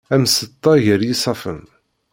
[0.13, 1.61] Am tseṭṭa gar yisaffen.